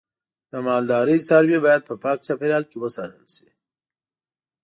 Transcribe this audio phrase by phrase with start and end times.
[0.51, 3.47] د مالدارۍ څاروی باید په پاک چاپیریال کې وساتل شي.